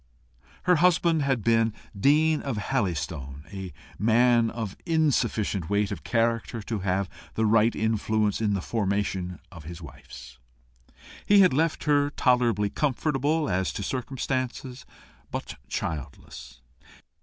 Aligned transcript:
Her 0.63 0.77
husband 0.77 1.21
had 1.21 1.43
been 1.43 1.73
dean 1.95 2.41
of 2.41 2.57
Halystone, 2.57 3.45
a 3.53 3.71
man 3.99 4.49
of 4.49 4.75
insufficient 4.83 5.69
weight 5.69 5.91
of 5.91 6.03
character 6.03 6.63
to 6.63 6.79
have 6.79 7.07
the 7.35 7.45
right 7.45 7.75
influence 7.75 8.41
in 8.41 8.55
the 8.55 8.61
formation 8.63 9.37
of 9.51 9.65
his 9.65 9.79
wife's. 9.79 10.39
He 11.27 11.41
had 11.41 11.53
left 11.53 11.83
her 11.83 12.09
tolerably 12.09 12.71
comfortable 12.71 13.47
as 13.47 13.71
to 13.73 13.83
circumstances, 13.83 14.87
but 15.29 15.57
childless. 15.69 16.61